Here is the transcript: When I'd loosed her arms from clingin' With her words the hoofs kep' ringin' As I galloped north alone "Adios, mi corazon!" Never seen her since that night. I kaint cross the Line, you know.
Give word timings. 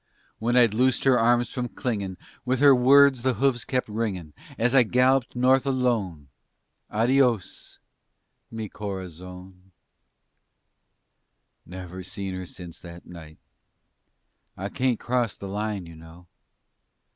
When 0.39 0.57
I'd 0.57 0.73
loosed 0.73 1.03
her 1.03 1.19
arms 1.19 1.53
from 1.53 1.67
clingin' 1.69 2.17
With 2.43 2.59
her 2.59 2.73
words 2.75 3.21
the 3.21 3.35
hoofs 3.35 3.63
kep' 3.63 3.83
ringin' 3.87 4.33
As 4.57 4.73
I 4.73 4.81
galloped 4.81 5.35
north 5.35 5.67
alone 5.67 6.29
"Adios, 6.89 7.77
mi 8.49 8.67
corazon!" 8.67 9.71
Never 11.67 12.01
seen 12.01 12.33
her 12.33 12.47
since 12.47 12.79
that 12.79 13.05
night. 13.05 13.37
I 14.57 14.69
kaint 14.69 14.99
cross 14.99 15.37
the 15.37 15.47
Line, 15.47 15.85
you 15.85 15.95
know. 15.97 16.25